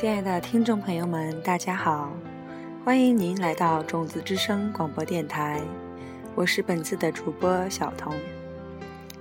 [0.00, 2.10] 亲爱的听众朋友们，大家好，
[2.86, 5.60] 欢迎您来到种子之声广播电台，
[6.34, 8.14] 我是本次的主播小童。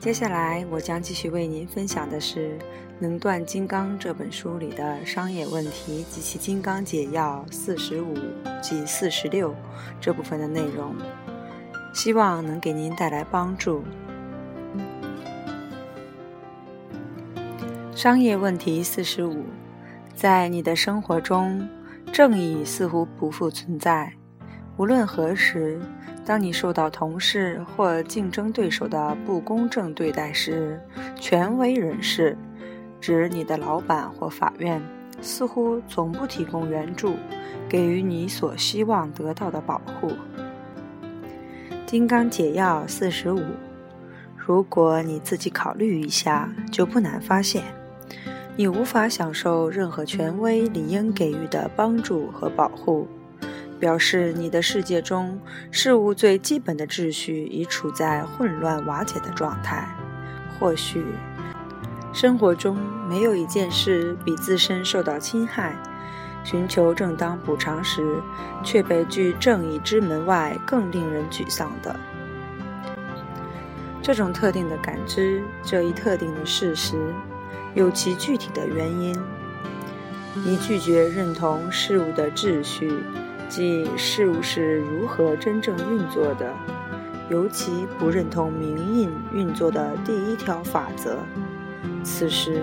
[0.00, 2.58] 接下来我将继续为您分享的是
[2.98, 8.12] 《能断金刚》这本书里的商业问题及其金刚解药四十五
[8.60, 9.54] 及四十六
[10.00, 10.96] 这部分的内容，
[11.94, 13.84] 希望能给您带来帮助。
[17.94, 19.44] 商业问题四十五。
[20.14, 21.68] 在你的生活中，
[22.12, 24.12] 正义似乎不复存在。
[24.76, 25.80] 无论何时，
[26.24, 30.80] 当你受到同事或竞争对手的不公正对待时，
[31.16, 32.36] 权威人士，
[33.00, 34.80] 指你的老板或法院，
[35.20, 37.14] 似乎从不提供援助，
[37.68, 40.12] 给予你所希望得到的保护。
[41.86, 43.42] 金刚解药四十五，
[44.36, 47.62] 如果你自己考虑一下，就不难发现。
[48.56, 53.08] 你无法享受任何权威理应给予的帮助和保护，
[53.80, 55.40] 表示你的世界中
[55.72, 59.88] 事物最基本的秩序已处在混乱瓦解的状态。
[60.56, 61.04] 或许，
[62.12, 62.78] 生活中
[63.08, 65.76] 没有一件事比自身受到侵害、
[66.44, 68.22] 寻求正当补偿时
[68.62, 71.96] 却被拒正义之门外更令人沮丧的。
[74.00, 77.12] 这种特定的感知，这一特定的事实。
[77.74, 79.16] 有其具体的原因。
[80.44, 82.92] 你拒绝认同事物的秩序，
[83.48, 86.52] 即事物是如何真正运作的，
[87.30, 91.18] 尤其不认同名印运作的第一条法则。
[92.02, 92.62] 此时，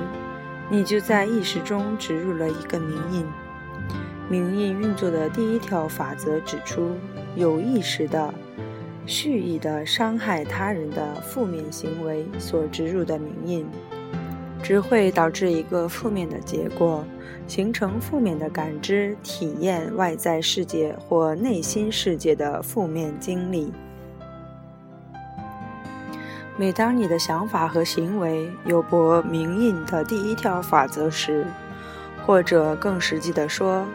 [0.69, 3.25] 你就在意识中植入了一个名印。
[4.29, 6.95] 名印运作的第一条法则指出，
[7.35, 8.33] 有意识的、
[9.05, 13.65] 蓄意的伤害他人的负面行为所植入的名印。
[14.63, 17.03] 只会导致一个负面的结果，
[17.47, 23.73] 形成负面的感知、体验外在世界或内心世界的负面经历。
[26.57, 31.45] 每当你的想法和行为有悖明印的第一条法则时，
[32.23, 33.85] 或者更实际的说，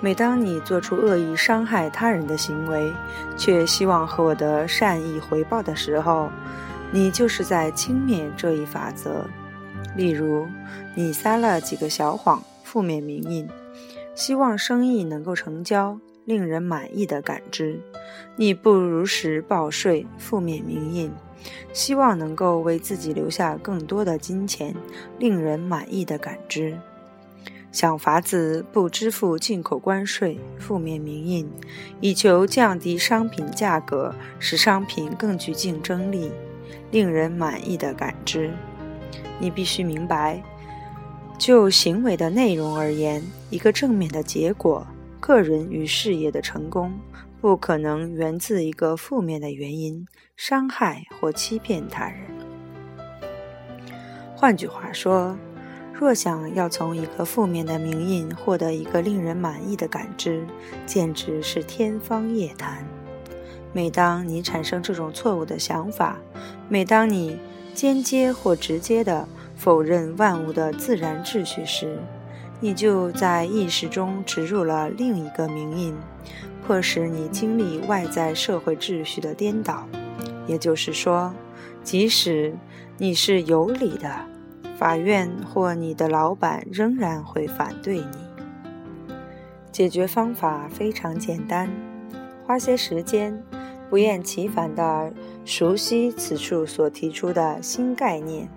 [0.00, 2.92] 每当你做出恶意伤害他人的行为，
[3.36, 6.30] 却希望获得善意回报的时候，
[6.92, 9.26] 你就是在轻蔑这一法则。
[9.96, 10.46] 例如，
[10.94, 13.48] 你撒了几个小谎，负面名印，
[14.14, 17.76] 希望生意能够成交，令人满意的感知；
[18.36, 21.10] 你不如实报税，负面名印，
[21.72, 24.74] 希望能够为自己留下更多的金钱，
[25.18, 26.74] 令人满意的感知；
[27.70, 31.50] 想法子不支付进口关税，负面名印，
[32.00, 36.30] 以求降低商品价格，使商品更具竞争力，
[36.90, 38.50] 令人满意的感知。
[39.42, 40.40] 你必须明白，
[41.36, 43.20] 就行为的内容而言，
[43.50, 44.86] 一个正面的结果，
[45.18, 46.92] 个人与事业的成功，
[47.40, 50.06] 不可能源自一个负面的原因——
[50.38, 52.20] 伤害或欺骗他人。
[54.36, 55.36] 换句话说，
[55.92, 60.46] 若想要从一个负面的名印获得一个令人满意的感知，
[60.86, 62.86] 简直是天方夜谭。
[63.72, 66.16] 每当你产生这种错误的想法，
[66.68, 67.36] 每当你……
[67.74, 71.98] 间接或直接的否认万物的自然秩序时，
[72.60, 75.94] 你就在意识中植入了另一个名印，
[76.66, 79.86] 迫使你经历外在社会秩序的颠倒。
[80.46, 81.32] 也就是说，
[81.82, 82.54] 即使
[82.98, 84.10] 你是有理的，
[84.76, 88.06] 法院或你的老板仍然会反对你。
[89.70, 91.70] 解决方法非常简单，
[92.44, 93.42] 花些时间。
[93.92, 95.12] 不厌其烦地
[95.44, 98.48] 熟悉此处所提出的新概念。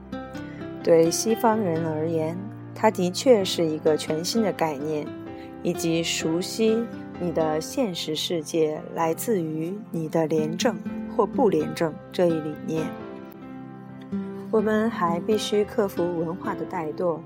[0.82, 2.38] 对西方人而言，
[2.74, 5.06] 它的确是一个全新的概念，
[5.62, 6.82] 以及熟悉
[7.20, 10.74] 你的现实世界来自于你的廉政
[11.18, 12.88] 或不廉政这一理念。
[14.50, 17.20] 我们还必须克服文化的怠惰，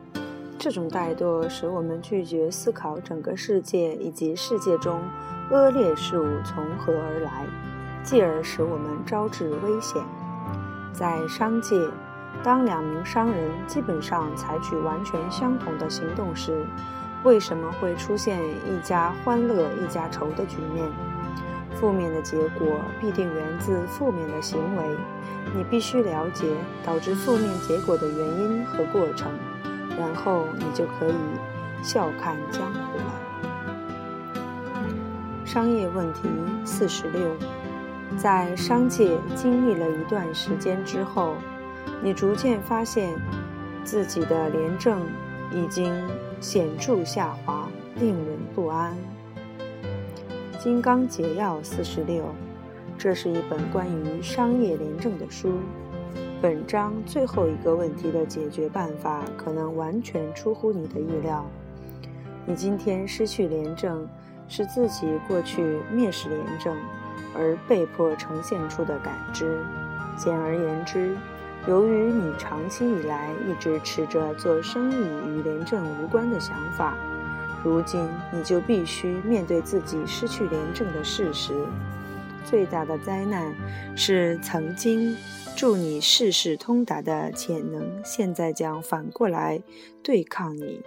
[0.58, 5.00] 这种怠惰使我们拒绝思考整个世界以及世界中
[5.52, 7.69] 恶劣事物从何而来。
[8.04, 10.02] 继而使我们招致危险。
[10.94, 11.88] 在商界，
[12.44, 16.66] 当两名商人基本上采取完全相同的行动时，
[17.24, 20.90] 为什么会出现一家欢乐一家愁的局面？
[21.76, 24.98] 负面的结果必定源自负面的行为。
[25.56, 26.46] 你必须了解
[26.86, 29.32] 导致负面结果的原因和过程，
[29.98, 31.16] 然后你就可以
[31.82, 33.14] 笑看江湖了。
[35.46, 36.30] 商业问题
[36.66, 37.36] 四十六。
[38.18, 41.36] 在商界经历了一段时间之后，
[42.02, 43.14] 你逐渐发现
[43.84, 45.06] 自己的廉政
[45.52, 45.94] 已经
[46.42, 47.70] 显著下滑，
[48.00, 48.94] 令人不安。
[50.62, 52.24] 《金刚解药》四十六，
[52.98, 55.54] 这是一本关于商业廉政的书。
[56.42, 61.46] 本章最后一个问题的解决办法可能完全出乎你的意料。
[62.46, 64.08] 你今天失去廉政，
[64.48, 66.76] 是自己过去蔑视廉政
[67.36, 69.64] 而被迫呈现出的感知。
[70.18, 71.16] 简而言之。
[71.68, 74.96] 由于你长期以来一直持着做生意
[75.28, 76.98] 与廉政无关的想法，
[77.64, 81.54] 如今你就必须面对自己失去廉政的事实。
[82.46, 83.54] 最大的灾难
[83.94, 85.16] 是曾经
[85.56, 89.62] 助你事事通达的潜能，现在将反过来
[90.02, 90.82] 对抗你，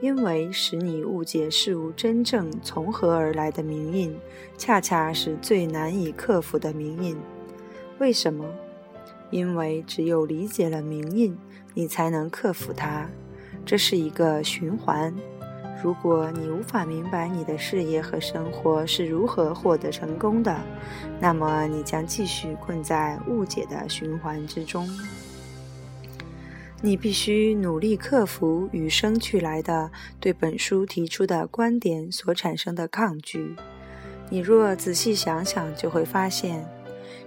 [0.00, 4.16] 因为使你误解事物真正从何而来的名印，
[4.56, 7.16] 恰恰是最难以克服的名印。
[7.98, 8.44] 为什么？
[9.30, 11.36] 因为只有理解了名印，
[11.74, 13.08] 你才能克服它。
[13.66, 15.14] 这是一个循环。
[15.82, 20.56] 如果你无法明白你的事业和生活是如何获得成功的，
[21.20, 24.88] 那么你将继续困在误解的循环之中。
[26.80, 29.90] 你必须努力克服与生俱来的
[30.20, 33.56] 对本书提出的观点所产生的抗拒。
[34.30, 36.64] 你若仔细想想，就会发现。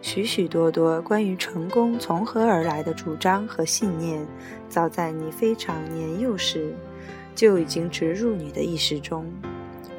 [0.01, 4.25] 许许多多关于成功从何而来的主张和信念，
[4.69, 6.73] 早在你非常年幼时
[7.35, 9.25] 就已经植入你的意识中。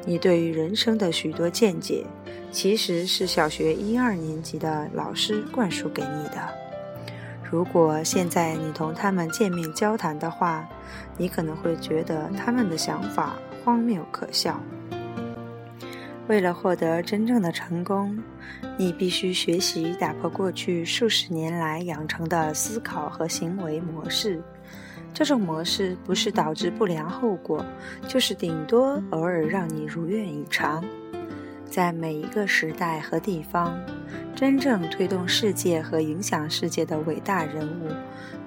[0.05, 2.05] 你对于人生的许多见解，
[2.51, 6.62] 其实是小学一二年级的老师灌输给你的。
[7.53, 10.67] 如果现在你同他们见面交谈的话，
[11.19, 14.59] 你可能会觉得他们的想法荒谬可笑。
[16.27, 18.17] 为了获得真正的成功，
[18.75, 24.41] 你必须学习打破过去数十年来养成的思考和行为模式。
[25.13, 27.63] 这种模式不是导致不良后果，
[28.07, 30.83] 就是顶多偶尔让你如愿以偿。
[31.69, 33.79] 在每一个时代和地方，
[34.35, 37.89] 真正推动世界和影响世界的伟大人物，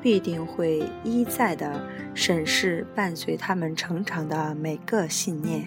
[0.02, 1.80] 必定会一再地
[2.12, 5.64] 审视伴随他们成长的每个信念。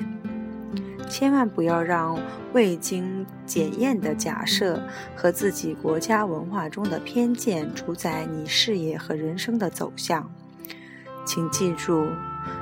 [1.09, 2.19] 千万不要让
[2.53, 4.79] 未经检验的假设
[5.15, 10.29] 和自己国家文化中的偏见主宰你事业和人生的走向。
[11.25, 12.05] 请记住，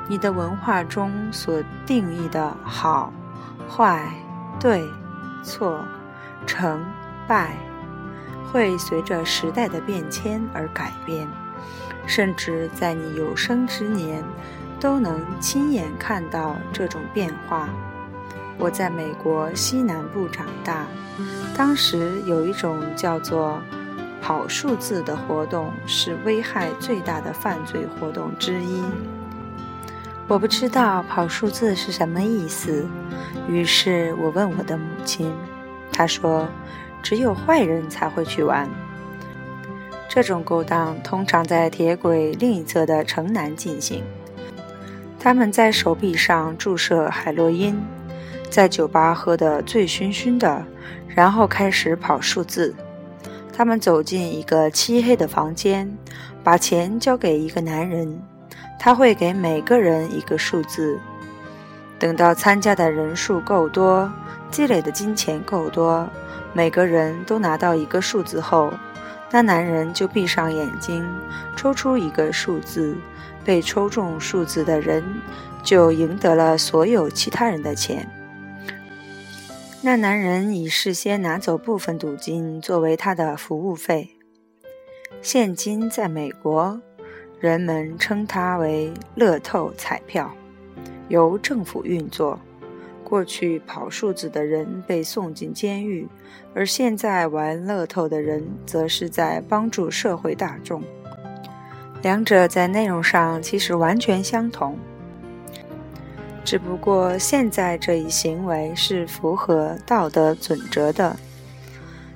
[0.08, 3.12] 你的文化中所定义的好、
[3.68, 4.10] 坏、
[4.60, 4.82] 对、
[5.44, 5.84] 错、
[6.46, 6.82] 成
[7.28, 7.58] 败，
[8.52, 11.28] 会随着时代的变迁而改变，
[12.06, 14.24] 甚至在你有生之年
[14.80, 17.70] 都能亲眼看到这种变化。
[18.58, 20.88] 我在美国西南部长大，
[21.56, 23.62] 当时有一种叫做
[24.20, 28.84] “跑数字”的活动，是危害最大的犯罪活动之一。
[30.28, 32.86] 我不知道跑数字是什么意思，
[33.48, 35.32] 于是我问我的母亲，
[35.94, 36.50] 她说
[37.02, 38.70] ：“只有坏人才会去玩。”
[40.10, 44.04] 这种勾当通常在铁轨另一侧的城南进行，
[45.20, 47.80] 他们在手臂上注射海洛因。
[48.50, 50.66] 在酒吧喝得醉醺醺的，
[51.08, 52.74] 然后开始跑数字。
[53.52, 55.92] 他们走进一个漆黑的房间，
[56.44, 58.22] 把钱交给一个男人，
[58.80, 60.98] 他会给每个人一个数字。
[62.00, 64.12] 等到参加的人数够多，
[64.52, 66.08] 积累的金钱够多，
[66.54, 68.72] 每个人都拿到一个数字后，
[69.32, 71.08] 那男人就闭上眼睛，
[71.56, 72.96] 抽出一个数字，
[73.44, 75.04] 被抽中数字的人
[75.64, 78.08] 就赢得了所有其他人的钱。
[79.82, 84.18] 那男人已事先拿走部分赌金作为他的服务费。
[85.22, 86.80] 现今在美国，
[87.40, 90.32] 人们称它为“乐透彩票”，
[91.10, 92.40] 由政府运作。
[93.04, 96.08] 过去跑数字的人被送进监狱，
[96.54, 100.84] 而现在玩乐透的人则是在帮助社会大众。
[102.02, 104.78] 两者在内容上其实完全相同。
[106.44, 111.16] 只不过现在这一行为是符合道德准则的。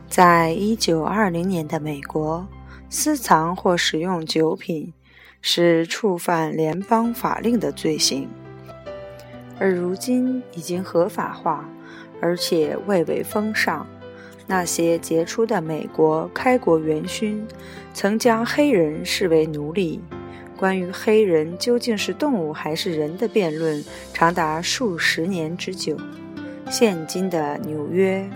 [0.09, 2.45] 在一九二零年的美国，
[2.89, 4.93] 私藏或使用酒品
[5.41, 8.27] 是触犯联邦法令的罪行，
[9.61, 11.69] 而如今已经合法化，
[12.19, 13.85] 而且蔚为风尚。
[14.47, 17.47] 那些杰出的美国开国元勋
[17.93, 20.01] 曾将黑人视为奴隶。
[20.57, 25.95] 关于黑人究竟是动物还是人的辩论，长达数十年之久。
[26.67, 28.27] 现今的纽约，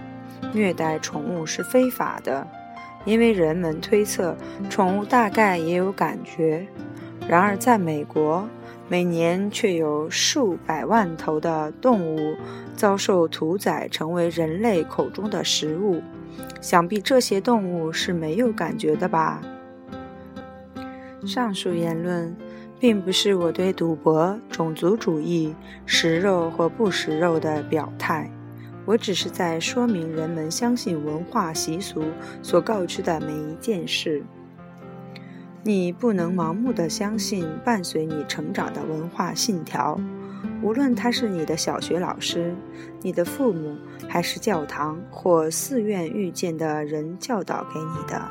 [0.54, 2.48] 虐待宠物是非法的，
[3.04, 4.38] 因为人们推测
[4.70, 6.68] 宠物大概也有感觉。
[7.28, 8.48] 然而，在美国，
[8.88, 12.36] 每年却有数百万头的动物
[12.76, 16.02] 遭受屠宰，成为人类口中的食物。
[16.62, 19.42] 想必这些动物是没有感觉的吧？
[21.26, 22.36] 上述言论
[22.80, 25.56] 并不是我对赌博、种族主义、
[25.88, 28.30] 食肉或不食肉的表态，
[28.86, 32.04] 我只是在说明人们相信文化习俗
[32.44, 34.22] 所告知的每一件事。
[35.68, 40.00] 你不能盲目的相信伴随你成长的文化信条，
[40.62, 42.54] 无论他是你的小学老师、
[43.02, 43.76] 你的父母，
[44.08, 48.22] 还是教堂或寺院遇见的人教导给你的。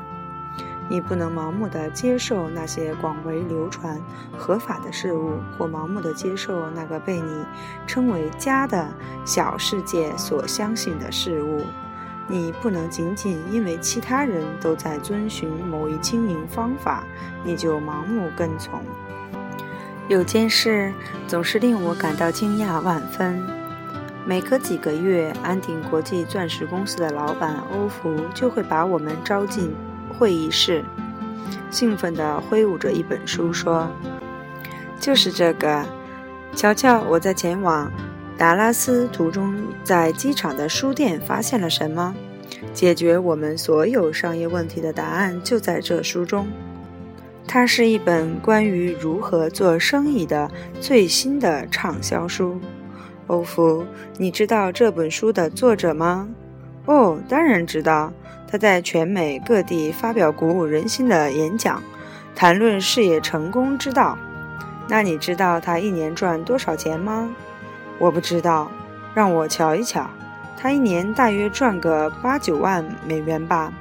[0.89, 3.99] 你不能盲目的接受那些广为流传、
[4.37, 7.45] 合法的事物，或盲目的接受那个被你
[7.85, 8.87] 称为家的
[9.25, 11.59] 小世界所相信的事物。
[12.27, 17.03] 你不能仅仅因为其他人都在遵循某一经营方法，
[17.43, 18.81] 你就盲目跟从。
[20.07, 20.93] 有件事
[21.27, 23.41] 总是令我感到惊讶万分：
[24.25, 29.75] 每隔几个月，安鼎国际钻石公司的老板欧福就会把我们招进
[30.17, 30.83] 会议室，
[31.69, 33.87] 兴奋地挥舞着一本书说
[34.99, 35.85] ：“就是这个，
[36.55, 37.91] 瞧瞧我在前往。”
[38.37, 42.13] 达拉斯途中，在机场的书店发现了什么？
[42.73, 46.47] 解决我们所有商业问题的答案就在这书中。
[47.47, 50.51] 它是一本关于如何做生意的
[50.81, 52.59] 最新的畅销书。
[53.27, 53.85] 欧福，
[54.17, 56.27] 你知道这本书的作者吗？
[56.85, 58.11] 哦，当然知道。
[58.47, 61.81] 他在全美各地发表鼓舞人心的演讲，
[62.35, 64.17] 谈论事业成功之道。
[64.87, 67.29] 那你知道他一年赚多少钱吗？
[67.97, 68.71] 我不知道，
[69.13, 70.09] 让我瞧一瞧。
[70.57, 73.73] 他一年大约赚个八九万美元吧。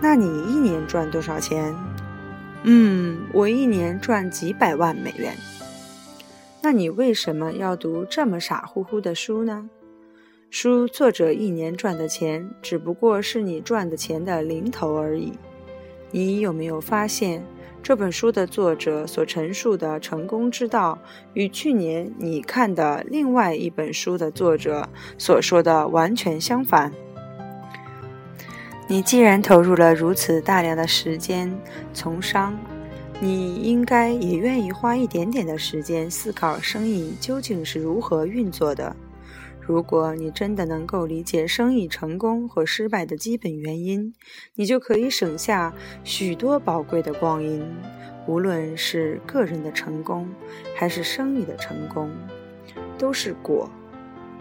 [0.00, 1.74] 那你一年赚多少钱？
[2.62, 5.34] 嗯，我一年赚几百万美元。
[6.62, 9.68] 那你为什么要读这么傻乎乎的书呢？
[10.50, 15.32] 书作者一年赚的钱，只不过是你赚的钱的零头而已。
[16.10, 17.42] 你有没有发现？
[17.82, 20.98] 这本书的作者所陈述的成功之道，
[21.34, 26.92] 与去年你看的另外一本书的作者所说的完全相反。
[28.86, 31.52] 你既然投入了如此大量的时间
[31.92, 32.58] 从商，
[33.18, 38.94] 你应该也愿意花一点点的时间思考生意究竟是如何运作的。
[39.70, 44.12] 如果你真的能够理解生意成功和失败的基本原因，
[44.56, 45.72] 你就可以省下
[46.02, 47.64] 许多宝贵的光阴。
[48.26, 50.28] 无论是个人的成功，
[50.74, 52.10] 还是生意的成功，
[52.98, 53.70] 都是果，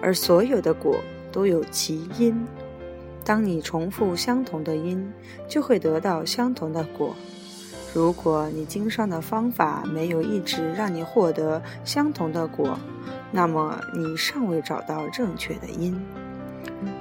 [0.02, 0.98] 而所有的果
[1.32, 2.48] 都有其因。
[3.24, 5.14] 当你重复相同的因，
[5.48, 7.16] 就会得到相同的果。
[7.94, 12.80] 如果你经商的方法没有一直让你获得相同的果，
[13.32, 16.00] 那么你尚未找到正确的因。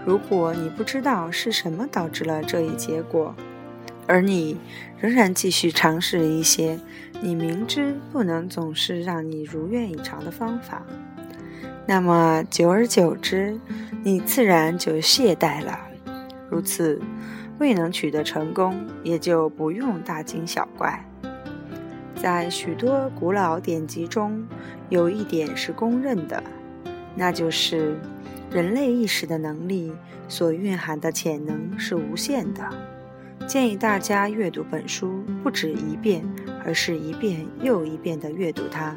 [0.04, 3.34] 如果你不知道是什么导致了这一结果，
[4.06, 4.58] 而你
[4.98, 6.78] 仍然继续尝试一些
[7.20, 10.82] 你明知不能总是让你如愿以偿的方法，
[11.86, 13.58] 那么久而久之，
[14.02, 15.78] 你自然就懈怠了。
[16.50, 17.00] 如此，
[17.58, 21.04] 未能取得成功，也就不用大惊小怪。
[22.20, 24.44] 在许多古老典籍中，
[24.88, 26.42] 有一点是公认的，
[27.14, 27.96] 那就是
[28.50, 29.92] 人类意识的能力
[30.26, 32.68] 所蕴含的潜能是无限的。
[33.46, 36.28] 建议大家阅读本书不止一遍，
[36.66, 38.96] 而是一遍又一遍地阅读它，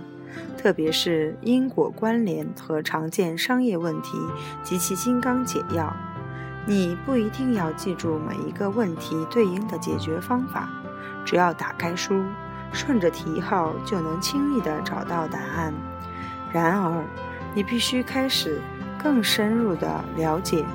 [0.58, 4.18] 特别是因果关联和常见商业问题
[4.64, 5.96] 及其金刚解药。
[6.66, 10.68] 你不一定要记住每一个问题对应的解决方法，
[11.24, 12.24] 只要打开书。
[12.72, 15.74] 顺着题号就能轻易地找到答案。
[16.52, 17.04] 然而，
[17.54, 18.60] 你必须开始
[19.02, 20.66] 更深入地了解，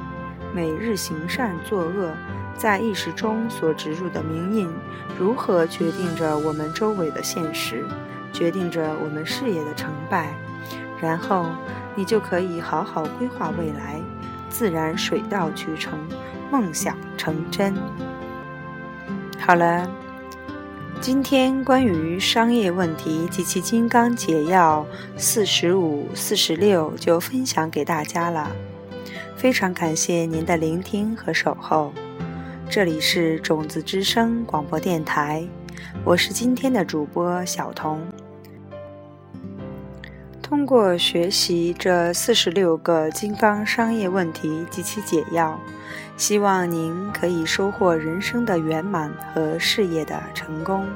[0.54, 2.10] 每日行善作恶
[2.56, 4.70] 在意识中所植入的名印，
[5.18, 7.84] 如何决定着我们周围的现实，
[8.32, 10.34] 决定着我们事业的成败。
[11.00, 11.46] 然后，
[11.94, 14.00] 你就可以好好规划未来，
[14.48, 15.98] 自然水到渠成，
[16.50, 17.74] 梦想成真。
[19.38, 19.86] 好了。
[20.98, 24.84] 今天关于商业问题及其金刚解药
[25.16, 28.50] 四十五、四十六就分享给大家了，
[29.36, 31.92] 非常感谢您的聆听和守候。
[32.68, 35.46] 这里是种子之声广播电台，
[36.02, 38.00] 我是今天的主播小彤。
[40.48, 45.60] 通过学习这四十六个金刚商业问题及其解药，
[46.16, 50.86] 希望您可以收获人生的圆满和事业的成功。